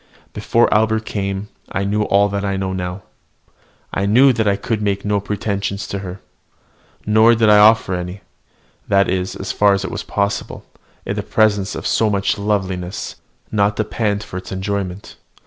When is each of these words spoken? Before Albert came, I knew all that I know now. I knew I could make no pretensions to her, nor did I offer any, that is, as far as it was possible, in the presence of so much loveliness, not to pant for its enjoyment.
Before 0.33 0.67
Albert 0.73 1.05
came, 1.05 1.47
I 1.71 1.83
knew 1.83 2.01
all 2.01 2.27
that 2.29 2.43
I 2.43 2.57
know 2.57 2.73
now. 2.73 3.03
I 3.93 4.07
knew 4.07 4.33
I 4.35 4.55
could 4.55 4.81
make 4.81 5.05
no 5.05 5.19
pretensions 5.19 5.85
to 5.89 5.99
her, 5.99 6.19
nor 7.05 7.35
did 7.35 7.51
I 7.51 7.59
offer 7.59 7.93
any, 7.93 8.21
that 8.87 9.07
is, 9.07 9.35
as 9.35 9.51
far 9.51 9.73
as 9.73 9.85
it 9.85 9.91
was 9.91 10.01
possible, 10.01 10.65
in 11.05 11.15
the 11.15 11.21
presence 11.21 11.75
of 11.75 11.85
so 11.85 12.09
much 12.09 12.39
loveliness, 12.39 13.17
not 13.51 13.77
to 13.77 13.83
pant 13.83 14.23
for 14.23 14.37
its 14.37 14.51
enjoyment. 14.51 15.17